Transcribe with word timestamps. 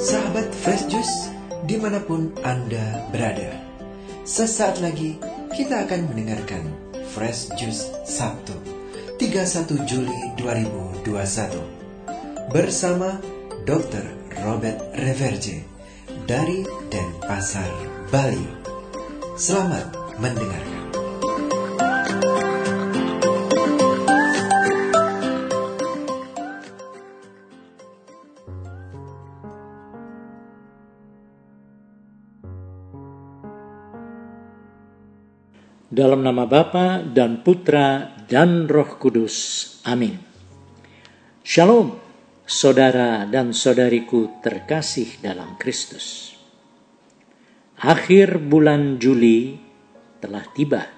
Sahabat 0.00 0.48
Fresh 0.64 0.88
Juice, 0.88 1.28
di 1.68 1.76
mana 1.76 2.00
pun 2.00 2.32
Anda 2.40 3.04
berada. 3.12 3.52
Sesaat 4.24 4.80
lagi 4.80 5.20
kita 5.52 5.84
akan 5.84 6.08
mendengarkan 6.08 6.72
Fresh 7.12 7.52
Juice 7.60 7.92
Sabtu, 8.08 8.56
31 9.20 9.76
Juli 9.84 10.20
2021. 10.40 11.04
Bersama 12.48 13.20
Dr. 13.68 14.08
Robert 14.40 14.80
Reverje 14.96 15.68
dari 16.24 16.64
Denpasar, 16.88 17.68
Bali. 18.08 18.48
Selamat 19.36 19.92
mendengarkan. 20.16 20.89
Dalam 36.00 36.24
nama 36.24 36.48
Bapa 36.48 37.04
dan 37.04 37.44
Putra 37.44 38.16
dan 38.24 38.64
Roh 38.72 38.96
Kudus. 38.96 39.36
Amin. 39.84 40.16
Shalom, 41.44 41.92
saudara 42.48 43.28
dan 43.28 43.52
saudariku 43.52 44.40
terkasih 44.40 45.20
dalam 45.20 45.60
Kristus. 45.60 46.32
Akhir 47.84 48.40
bulan 48.40 48.96
Juli 48.96 49.60
telah 50.24 50.40
tiba 50.56 50.88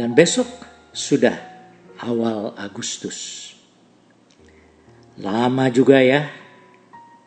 dan 0.00 0.16
besok 0.16 0.48
sudah 0.96 1.36
awal 2.00 2.56
Agustus. 2.56 3.52
Lama 5.20 5.68
juga 5.68 6.00
ya 6.00 6.32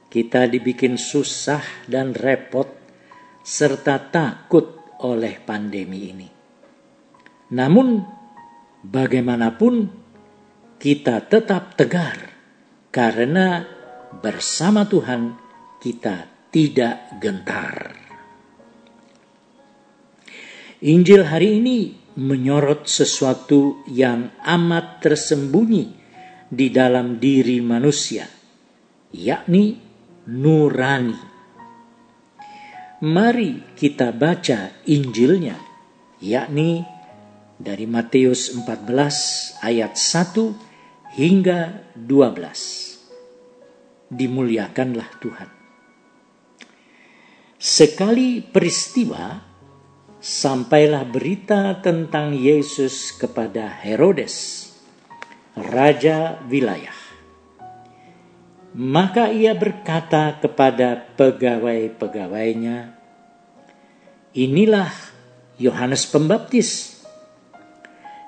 kita 0.09 0.49
dibikin 0.49 0.97
susah 0.97 1.61
dan 1.85 2.17
repot 2.17 2.73
serta 3.45 4.01
takut 4.09 4.97
oleh 5.05 5.37
pandemi 5.45 6.09
ini. 6.09 6.34
Namun, 7.53 8.01
bagaimanapun 8.81 9.89
kita 10.81 11.21
tetap 11.25 11.77
tegar 11.77 12.17
karena 12.89 13.65
bersama 14.21 14.85
Tuhan 14.85 15.35
kita 15.81 16.49
tidak 16.49 17.19
gentar. 17.19 17.93
Injil 20.85 21.25
hari 21.25 21.59
ini 21.59 21.77
menyorot 22.15 22.87
sesuatu 22.87 23.83
yang 23.89 24.31
amat 24.45 25.03
tersembunyi 25.03 25.85
di 26.47 26.67
dalam 26.71 27.17
diri 27.19 27.59
manusia, 27.59 28.29
yakni 29.11 29.75
nurani. 30.29 31.17
Mari 33.03 33.75
kita 33.75 34.15
baca 34.15 34.71
Injilnya, 34.87 35.59
yakni 36.23 36.94
dari 37.55 37.87
Matius 37.87 38.51
14 38.51 39.63
ayat 39.63 39.95
1 39.95 41.15
hingga 41.15 41.87
12. 41.95 44.11
Dimuliakanlah 44.11 45.09
Tuhan. 45.23 45.49
Sekali 47.55 48.43
peristiwa, 48.43 49.39
sampailah 50.19 51.07
berita 51.07 51.79
tentang 51.79 52.35
Yesus 52.35 53.15
kepada 53.15 53.71
Herodes, 53.71 54.67
raja 55.55 56.43
wilayah. 56.45 56.93
Maka 58.75 59.31
ia 59.31 59.55
berkata 59.55 60.35
kepada 60.43 61.15
pegawai-pegawainya, 61.15 62.91
"Inilah 64.35 64.91
Yohanes 65.55 66.03
Pembaptis." 66.11 66.94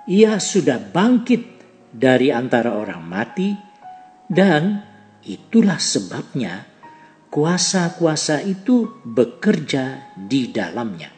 Ia 0.07 0.39
sudah 0.39 0.79
bangkit 0.79 1.43
dari 1.91 2.31
antara 2.31 2.79
orang 2.79 3.03
mati, 3.03 3.51
dan 4.27 4.79
itulah 5.27 5.79
sebabnya 5.79 6.63
kuasa-kuasa 7.27 8.39
itu 8.43 9.03
bekerja 9.03 10.15
di 10.15 10.47
dalamnya. 10.47 11.11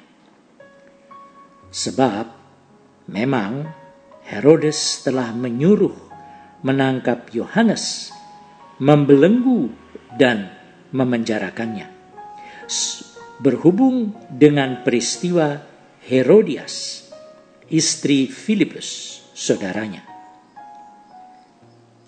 Sebab 1.69 2.25
memang 3.13 3.69
Herodes 4.25 5.05
telah 5.05 5.33
menyuruh 5.37 6.09
menangkap 6.65 7.29
Yohanes, 7.33 8.09
membelenggu 8.81 9.69
dan 10.17 10.49
memenjarakannya. 10.89 11.87
Berhubung 13.39 14.17
dengan 14.29 14.81
peristiwa 14.83 15.61
Herodias 16.03 17.08
istri 17.69 18.25
Filipus, 18.25 19.21
saudaranya. 19.37 20.05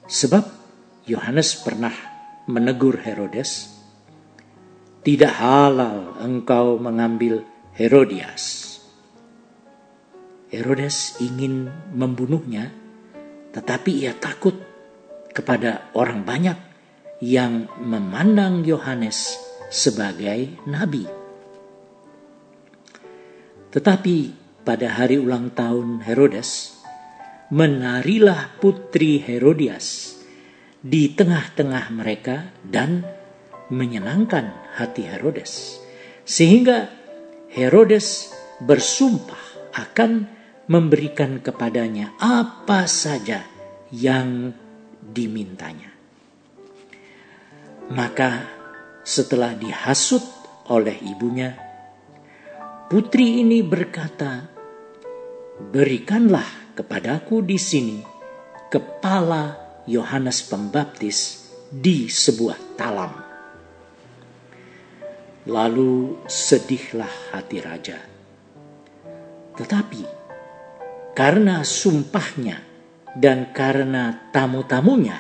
Sebab 0.10 0.44
Yohanes 1.08 1.56
pernah 1.62 1.94
menegur 2.50 3.00
Herodes, 3.00 3.72
"Tidak 5.06 5.34
halal 5.40 6.20
engkau 6.20 6.82
mengambil 6.82 7.46
Herodias." 7.78 8.76
Herodes 10.52 11.16
ingin 11.24 11.72
membunuhnya, 11.96 12.76
tetapi 13.56 14.04
ia 14.04 14.12
takut 14.12 14.60
kepada 15.32 15.88
orang 15.96 16.28
banyak 16.28 16.60
yang 17.24 17.72
memandang 17.80 18.68
Yohanes 18.68 19.40
sebagai 19.72 20.60
nabi. 20.68 21.08
Tetapi 23.72 24.41
pada 24.62 24.94
hari 24.94 25.18
ulang 25.18 25.54
tahun 25.54 26.06
Herodes, 26.06 26.82
menarilah 27.52 28.56
putri 28.62 29.20
Herodias 29.20 30.18
di 30.82 31.14
tengah-tengah 31.14 31.94
mereka 31.94 32.50
dan 32.66 33.06
menyenangkan 33.72 34.76
hati 34.78 35.08
Herodes. 35.08 35.82
Sehingga 36.24 36.90
Herodes 37.52 38.32
bersumpah 38.62 39.74
akan 39.74 40.28
memberikan 40.70 41.42
kepadanya 41.42 42.16
apa 42.22 42.86
saja 42.88 43.44
yang 43.92 44.54
dimintanya. 45.02 45.92
Maka 47.92 48.48
setelah 49.04 49.52
dihasut 49.58 50.24
oleh 50.72 50.96
ibunya, 51.04 51.58
putri 52.88 53.44
ini 53.44 53.60
berkata, 53.60 54.48
berikanlah 55.70 56.74
kepadaku 56.74 57.46
di 57.46 57.62
sini 57.62 58.02
kepala 58.74 59.54
Yohanes 59.86 60.42
Pembaptis 60.50 61.46
di 61.70 62.10
sebuah 62.10 62.58
talam. 62.74 63.14
Lalu 65.46 66.26
sedihlah 66.26 67.14
hati 67.34 67.58
raja. 67.62 68.00
Tetapi 69.54 70.04
karena 71.14 71.62
sumpahnya 71.62 72.58
dan 73.14 73.54
karena 73.54 74.32
tamu-tamunya, 74.34 75.18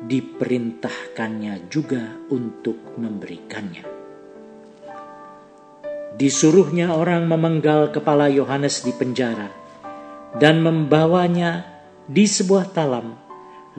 diperintahkannya 0.00 1.68
juga 1.68 2.16
untuk 2.32 2.96
memberikannya 2.96 3.99
disuruhnya 6.20 6.92
orang 6.92 7.24
memenggal 7.24 7.88
kepala 7.88 8.28
Yohanes 8.28 8.84
di 8.84 8.92
penjara 8.92 9.48
dan 10.36 10.60
membawanya 10.60 11.64
di 12.04 12.28
sebuah 12.28 12.76
talam, 12.76 13.16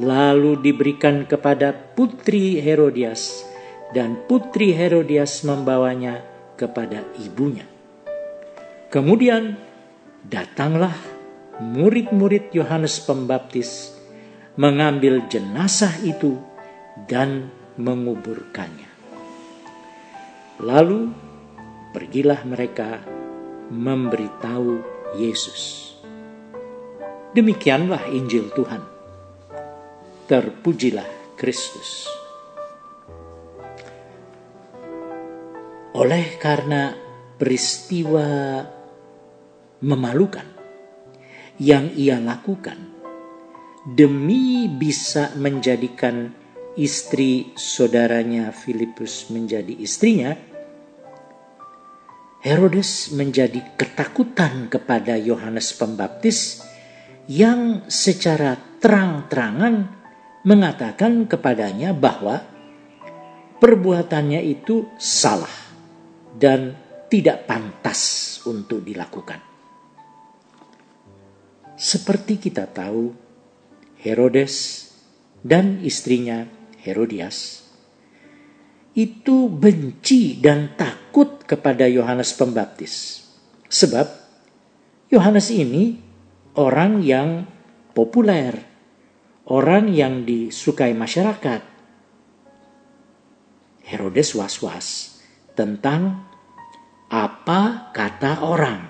lalu 0.02 0.58
diberikan 0.58 1.30
kepada 1.30 1.70
putri 1.70 2.58
Herodias, 2.58 3.46
dan 3.94 4.26
putri 4.26 4.74
Herodias 4.74 5.46
membawanya 5.46 6.26
kepada 6.58 7.06
ibunya. 7.22 7.70
Kemudian 8.90 9.56
datanglah 10.26 10.98
murid-murid 11.62 12.52
Yohanes 12.58 12.98
Pembaptis 13.06 13.94
mengambil 14.58 15.30
jenazah 15.30 15.94
itu 16.02 16.42
dan 17.06 17.54
menguburkannya. 17.78 18.90
Lalu 20.60 21.31
pergilah 21.92 22.44
mereka 22.48 23.04
memberitahu 23.72 24.84
Yesus. 25.20 25.92
Demikianlah 27.32 28.12
Injil 28.12 28.52
Tuhan. 28.52 28.84
Terpujilah 30.28 31.36
Kristus. 31.40 32.08
Oleh 35.96 36.40
karena 36.40 36.96
peristiwa 37.36 38.64
memalukan 39.84 40.48
yang 41.60 41.92
ia 41.96 42.20
lakukan 42.20 42.80
demi 43.84 44.70
bisa 44.70 45.34
menjadikan 45.36 46.32
istri 46.78 47.52
saudaranya 47.58 48.54
Filipus 48.54 49.28
menjadi 49.34 49.74
istrinya, 49.76 50.38
Herodes 52.42 53.14
menjadi 53.14 53.62
ketakutan 53.78 54.66
kepada 54.66 55.14
Yohanes 55.14 55.78
Pembaptis 55.78 56.66
yang 57.30 57.86
secara 57.86 58.58
terang-terangan 58.82 59.86
mengatakan 60.42 61.30
kepadanya 61.30 61.94
bahwa 61.94 62.42
perbuatannya 63.62 64.42
itu 64.42 64.90
salah 64.98 65.54
dan 66.34 66.74
tidak 67.14 67.46
pantas 67.46 68.42
untuk 68.50 68.82
dilakukan. 68.82 69.38
Seperti 71.78 72.42
kita 72.42 72.66
tahu, 72.66 73.14
Herodes 74.02 74.90
dan 75.46 75.78
istrinya 75.86 76.42
Herodias 76.82 77.70
itu 78.98 79.46
benci 79.46 80.42
dan 80.42 80.74
takut 80.74 81.01
kepada 81.46 81.86
Yohanes 81.86 82.32
Pembaptis. 82.34 83.24
Sebab 83.68 84.08
Yohanes 85.12 85.52
ini 85.52 86.00
orang 86.56 87.04
yang 87.04 87.46
populer, 87.92 88.56
orang 89.48 89.92
yang 89.92 90.24
disukai 90.24 90.96
masyarakat. 90.96 91.62
Herodes 93.92 94.32
was-was 94.40 95.20
tentang 95.52 96.32
apa 97.12 97.92
kata 97.92 98.48
orang. 98.48 98.82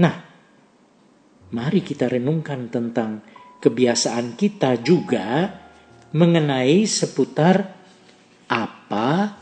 Nah, 0.00 0.16
mari 1.52 1.84
kita 1.84 2.08
renungkan 2.08 2.72
tentang 2.72 3.20
kebiasaan 3.60 4.32
kita 4.32 4.80
juga 4.80 5.52
mengenai 6.16 6.88
seputar 6.88 7.76
apa 8.48 9.37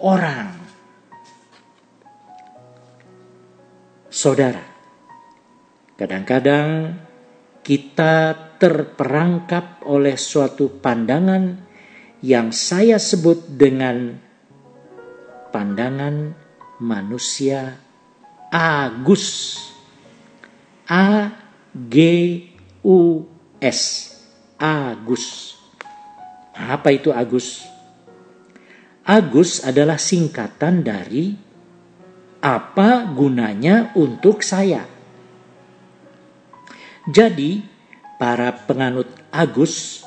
orang. 0.00 0.56
Saudara, 4.10 4.64
kadang-kadang 5.94 6.98
kita 7.62 8.34
terperangkap 8.58 9.86
oleh 9.86 10.18
suatu 10.18 10.82
pandangan 10.82 11.56
yang 12.20 12.52
saya 12.52 13.00
sebut 13.00 13.48
dengan 13.56 14.18
pandangan 15.54 16.34
manusia 16.82 17.80
Agus. 18.50 19.56
A 20.90 21.30
G 21.70 21.94
U-S. 22.82 23.78
Agus. 24.58 25.54
Apa 26.50 26.90
itu 26.90 27.14
Agus? 27.14 27.62
Agus 29.10 29.66
adalah 29.66 29.98
singkatan 29.98 30.86
dari 30.86 31.34
apa 32.46 33.10
gunanya 33.10 33.90
untuk 33.98 34.38
saya. 34.38 34.86
Jadi, 37.10 37.58
para 38.22 38.54
penganut 38.54 39.10
Agus 39.34 40.06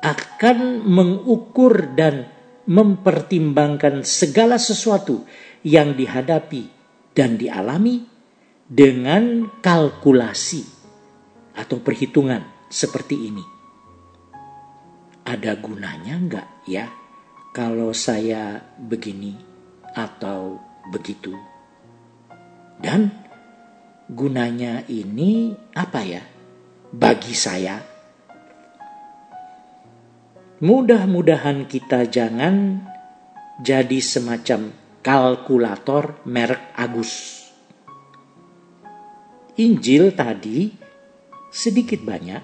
akan 0.00 0.88
mengukur 0.88 1.92
dan 1.92 2.32
mempertimbangkan 2.64 4.08
segala 4.08 4.56
sesuatu 4.56 5.28
yang 5.60 5.92
dihadapi 5.92 6.64
dan 7.12 7.36
dialami 7.36 8.08
dengan 8.64 9.52
kalkulasi 9.60 10.64
atau 11.60 11.76
perhitungan 11.84 12.40
seperti 12.72 13.20
ini. 13.20 13.44
Ada 15.28 15.60
gunanya 15.60 16.16
enggak 16.16 16.48
ya 16.64 16.99
kalau 17.50 17.90
saya 17.90 18.62
begini 18.78 19.34
atau 19.94 20.58
begitu? 20.94 21.34
Dan 22.78 23.10
gunanya 24.06 24.86
ini 24.86 25.54
apa 25.74 26.00
ya 26.06 26.22
bagi 26.94 27.34
saya? 27.34 27.82
Mudah-mudahan 30.60 31.64
kita 31.66 32.04
jangan 32.06 32.84
jadi 33.64 33.98
semacam 33.98 34.76
kalkulator 35.00 36.20
merek 36.28 36.76
Agus. 36.76 37.40
Injil 39.56 40.12
tadi 40.16 40.72
sedikit 41.52 42.00
banyak 42.04 42.42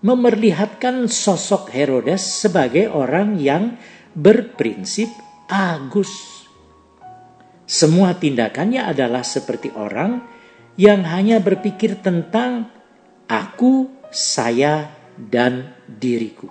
memperlihatkan 0.00 1.06
sosok 1.06 1.70
Herodes 1.74 2.22
sebagai 2.22 2.88
orang 2.90 3.36
yang 3.36 3.76
berprinsip 4.14 5.08
Agus. 5.50 6.44
Semua 7.66 8.18
tindakannya 8.18 8.82
adalah 8.82 9.22
seperti 9.22 9.70
orang 9.74 10.22
yang 10.74 11.06
hanya 11.06 11.38
berpikir 11.38 11.98
tentang 12.02 12.66
aku, 13.30 13.90
saya, 14.10 14.90
dan 15.14 15.74
diriku. 15.86 16.50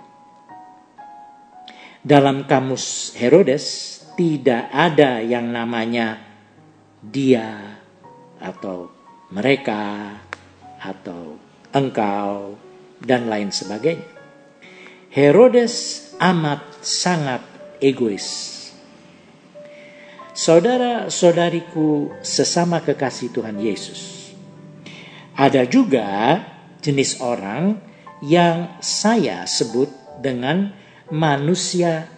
Dalam 2.00 2.48
kamus 2.48 3.12
Herodes 3.20 3.98
tidak 4.16 4.72
ada 4.72 5.20
yang 5.20 5.52
namanya 5.52 6.16
dia 7.04 7.76
atau 8.40 8.88
mereka 9.28 10.16
atau 10.80 11.36
engkau, 11.76 12.56
dan 13.00 13.26
lain 13.26 13.48
sebagainya. 13.48 14.06
Herodes 15.10 16.06
amat 16.22 16.62
sangat 16.84 17.42
egois. 17.80 18.56
Saudara-saudariku 20.30 22.16
sesama 22.24 22.80
kekasih 22.80 23.28
Tuhan 23.34 23.60
Yesus. 23.60 24.32
Ada 25.36 25.68
juga 25.68 26.40
jenis 26.80 27.20
orang 27.20 27.76
yang 28.24 28.76
saya 28.80 29.44
sebut 29.44 29.88
dengan 30.20 30.72
manusia 31.08 32.08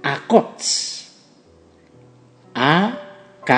akots. 0.00 0.98
A 2.56 2.96
K 3.46 3.52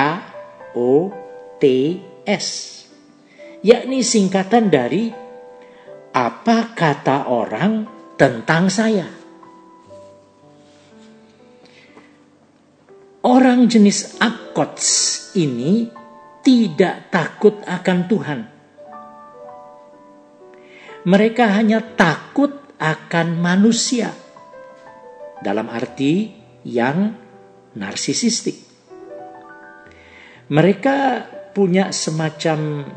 O 0.76 1.10
T 1.58 1.98
S. 2.26 2.46
Yakni 3.62 4.02
singkatan 4.02 4.70
dari 4.70 5.10
apa 6.12 6.74
kata 6.74 7.30
orang 7.30 7.86
tentang 8.18 8.68
saya. 8.68 9.21
Orang 13.22 13.70
jenis 13.70 14.18
akots 14.18 14.90
ini 15.38 15.86
tidak 16.42 17.06
takut 17.06 17.54
akan 17.62 17.98
Tuhan. 18.10 18.40
Mereka 21.06 21.54
hanya 21.54 21.78
takut 21.94 22.50
akan 22.82 23.38
manusia. 23.38 24.10
Dalam 25.38 25.70
arti 25.70 26.34
yang 26.66 27.14
narsisistik. 27.78 28.58
Mereka 30.50 30.96
punya 31.54 31.94
semacam 31.94 32.90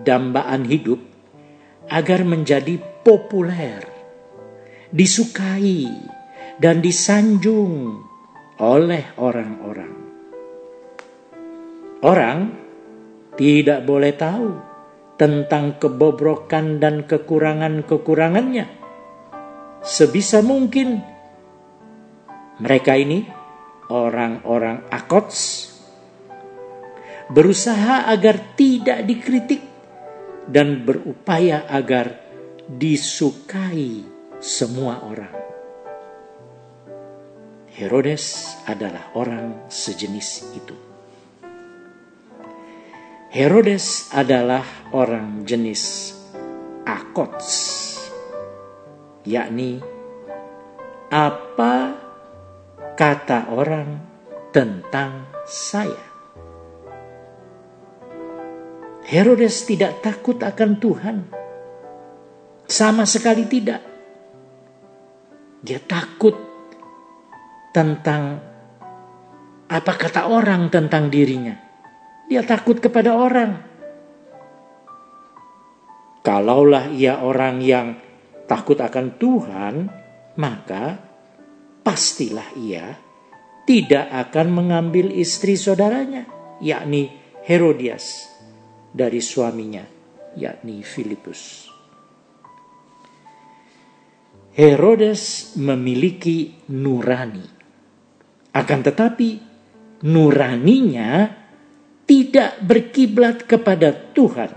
dambaan 0.00 0.64
hidup 0.64 1.04
agar 1.92 2.24
menjadi 2.24 2.80
populer, 3.04 3.84
disukai, 4.88 5.92
dan 6.56 6.80
disanjung 6.80 8.07
oleh 8.58 9.14
orang-orang. 9.18 9.92
Orang 12.02 12.38
tidak 13.38 13.86
boleh 13.86 14.14
tahu 14.14 14.48
tentang 15.18 15.78
kebobrokan 15.78 16.78
dan 16.78 17.06
kekurangan-kekurangannya. 17.06 18.66
Sebisa 19.82 20.42
mungkin 20.42 20.98
mereka 22.58 22.98
ini 22.98 23.22
orang-orang 23.90 24.90
akots 24.90 25.70
berusaha 27.30 28.10
agar 28.10 28.58
tidak 28.58 29.06
dikritik 29.06 29.62
dan 30.50 30.82
berupaya 30.82 31.66
agar 31.70 32.18
disukai 32.66 34.02
semua 34.42 35.06
orang. 35.06 35.47
Herodes 37.78 38.58
adalah 38.66 39.14
orang 39.14 39.70
sejenis 39.70 40.50
itu. 40.50 40.74
Herodes 43.30 44.10
adalah 44.10 44.66
orang 44.90 45.46
jenis 45.46 46.10
akots, 46.82 47.46
yakni 49.22 49.78
apa 51.06 51.94
kata 52.98 53.54
orang 53.54 54.02
tentang 54.50 55.30
saya. 55.46 56.02
Herodes 59.06 59.62
tidak 59.70 60.02
takut 60.02 60.42
akan 60.42 60.70
Tuhan. 60.82 61.16
Sama 62.66 63.06
sekali 63.06 63.46
tidak. 63.46 63.86
Dia 65.62 65.78
takut 65.78 66.47
tentang 67.78 68.42
apa 69.70 69.92
kata 69.94 70.26
orang 70.26 70.66
tentang 70.66 71.06
dirinya. 71.06 71.54
Dia 72.26 72.42
takut 72.42 72.82
kepada 72.82 73.14
orang. 73.14 73.52
Kalaulah 76.26 76.90
ia 76.90 77.22
orang 77.22 77.62
yang 77.62 77.94
takut 78.50 78.82
akan 78.82 79.14
Tuhan, 79.14 79.74
maka 80.42 80.98
pastilah 81.86 82.50
ia 82.58 82.98
tidak 83.62 84.10
akan 84.26 84.58
mengambil 84.58 85.14
istri 85.14 85.54
saudaranya, 85.54 86.26
yakni 86.58 87.14
Herodias, 87.46 88.26
dari 88.90 89.22
suaminya, 89.22 89.86
yakni 90.34 90.82
Filipus. 90.82 91.70
Herodes 94.58 95.54
memiliki 95.54 96.66
nurani, 96.74 97.57
akan 98.52 98.80
tetapi 98.84 99.28
nuraninya 100.04 101.28
tidak 102.08 102.62
berkiblat 102.64 103.44
kepada 103.44 103.92
Tuhan, 103.92 104.52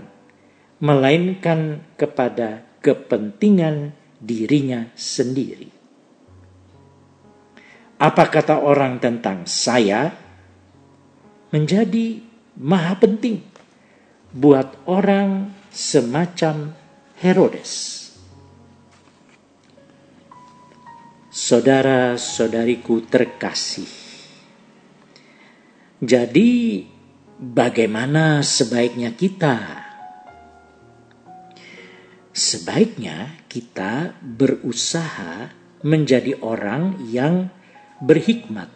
melainkan 0.80 1.84
kepada 2.00 2.64
kepentingan 2.80 3.92
dirinya 4.18 4.88
sendiri. 4.96 5.68
Apa 8.02 8.24
kata 8.26 8.58
orang 8.58 8.98
tentang 8.98 9.46
saya 9.46 10.10
menjadi 11.54 12.18
maha 12.58 12.98
penting 12.98 13.44
buat 14.32 14.74
orang 14.88 15.54
semacam 15.70 16.74
Herodes. 17.20 18.01
Saudara-saudariku 21.42 23.02
terkasih. 23.10 23.90
Jadi 25.98 26.86
bagaimana 27.34 28.46
sebaiknya 28.46 29.10
kita 29.18 29.82
Sebaiknya 32.30 33.42
kita 33.50 34.14
berusaha 34.22 35.50
menjadi 35.82 36.38
orang 36.46 37.10
yang 37.10 37.50
berhikmat 37.98 38.70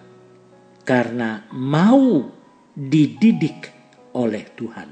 karena 0.83 1.47
mau 1.55 2.35
dididik 2.75 3.71
oleh 4.13 4.45
Tuhan. 4.59 4.91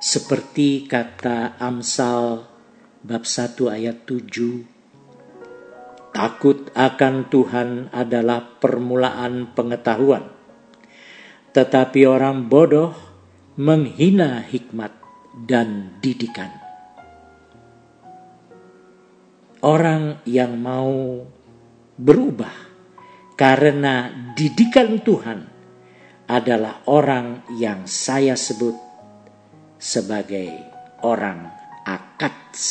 Seperti 0.00 0.88
kata 0.88 1.60
Amsal 1.60 2.48
bab 3.04 3.22
1 3.22 3.68
ayat 3.68 4.02
7. 4.08 4.75
Takut 6.16 6.72
akan 6.72 7.28
Tuhan 7.28 7.92
adalah 7.92 8.40
permulaan 8.56 9.52
pengetahuan. 9.52 10.24
Tetapi 11.52 12.08
orang 12.08 12.48
bodoh 12.48 12.96
menghina 13.60 14.40
hikmat 14.40 14.96
dan 15.44 16.00
didikan 16.00 16.48
orang 19.66 20.22
yang 20.28 20.56
mau 20.60 21.26
berubah 21.98 22.54
karena 23.34 24.08
didikan 24.38 25.02
Tuhan 25.02 25.40
adalah 26.30 26.86
orang 26.86 27.42
yang 27.58 27.84
saya 27.84 28.38
sebut 28.38 28.78
sebagai 29.76 30.48
orang 31.02 31.50
akats. 31.82 32.64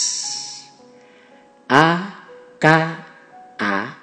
A 1.66 2.22
K 2.62 2.66
A 3.60 3.96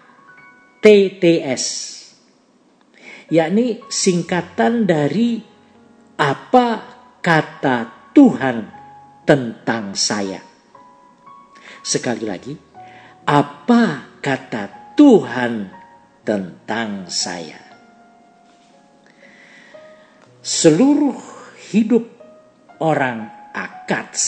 T 0.83 0.87
T 1.21 1.25
S. 1.43 1.65
Yakni 3.33 3.81
singkatan 3.89 4.85
dari 4.85 5.41
apa 6.21 6.69
kata 7.25 8.11
Tuhan 8.13 8.69
tentang 9.25 9.97
saya. 9.97 10.43
Sekali 11.81 12.25
lagi, 12.29 12.53
apa 13.25 14.19
kata 14.21 14.95
Tuhan 14.99 15.73
tentang 16.23 17.09
saya. 17.09 17.59
Seluruh 20.43 21.17
hidup 21.71 22.05
orang 22.83 23.31
Akats 23.55 24.25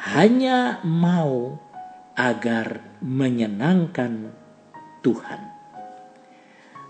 hanya 0.00 0.82
mau 0.82 1.60
agar 2.20 3.00
menyenangkan 3.00 4.28
Tuhan. 5.00 5.40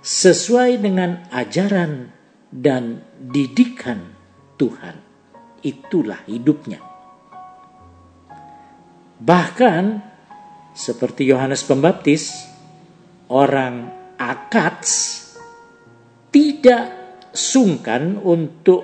Sesuai 0.02 0.82
dengan 0.82 1.30
ajaran 1.30 2.10
dan 2.50 2.98
didikan 3.30 4.10
Tuhan. 4.58 4.98
Itulah 5.62 6.26
hidupnya. 6.26 6.82
Bahkan 9.20 9.84
seperti 10.74 11.28
Yohanes 11.28 11.62
Pembaptis, 11.62 12.32
orang 13.28 13.92
Akats 14.16 15.20
tidak 16.32 16.84
sungkan 17.30 18.18
untuk 18.18 18.82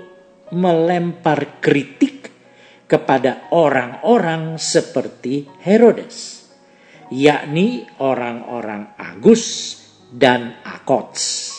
melempar 0.52 1.58
kritik 1.58 2.30
kepada 2.86 3.50
orang-orang 3.50 4.60
seperti 4.60 5.48
Herodes, 5.64 6.35
yakni 7.12 7.86
orang-orang 8.02 8.96
Agus 8.98 9.76
dan 10.10 10.62
Akots. 10.62 11.52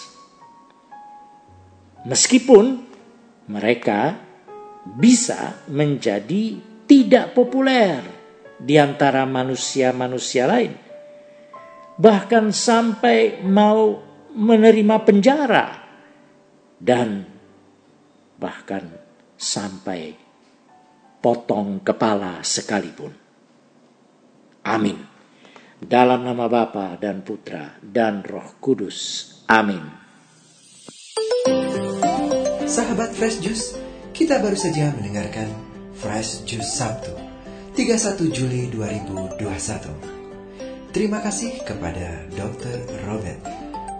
Meskipun 2.07 2.65
mereka 3.51 4.15
bisa 4.87 5.67
menjadi 5.67 6.55
tidak 6.87 7.35
populer 7.35 7.99
di 8.55 8.79
antara 8.79 9.27
manusia-manusia 9.27 10.47
lain. 10.47 10.73
Bahkan 11.97 12.45
sampai 12.53 13.43
mau 13.43 13.99
menerima 14.37 14.97
penjara 15.03 15.67
dan 16.77 17.25
bahkan 18.37 18.85
sampai 19.33 20.13
potong 21.19 21.81
kepala 21.81 22.45
sekalipun. 22.45 23.11
Amin. 24.63 25.16
Dalam 25.77 26.25
nama 26.25 26.49
Bapa 26.49 26.97
dan 26.97 27.21
Putra 27.21 27.77
dan 27.77 28.25
Roh 28.25 28.57
Kudus. 28.57 29.29
Amin. 29.45 29.85
Sahabat 32.65 33.13
Fresh 33.13 33.45
Juice, 33.45 33.77
kita 34.09 34.41
baru 34.41 34.57
saja 34.57 34.89
mendengarkan 34.97 35.45
Fresh 35.93 36.49
Juice 36.49 36.81
Sabtu 36.81 37.13
31 37.77 37.93
Juli 38.33 38.73
2021. 38.73 39.37
Terima 40.89 41.21
kasih 41.21 41.61
kepada 41.61 42.25
Dr. 42.33 43.05
Robert 43.05 43.45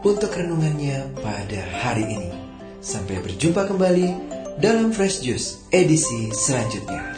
untuk 0.02 0.34
renungannya 0.34 1.14
pada 1.22 1.62
hari 1.86 2.10
ini. 2.10 2.34
Sampai 2.82 3.22
berjumpa 3.22 3.70
kembali 3.70 4.34
dalam 4.58 4.90
Fresh 4.90 5.22
Juice 5.22 5.70
edisi 5.70 6.34
selanjutnya. 6.34 7.14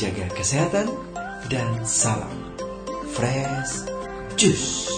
Jaga 0.00 0.32
kesehatan 0.32 0.88
dan 1.52 1.84
salam 1.84 2.45
Fresh 3.16 3.88
Juice. 4.36 4.95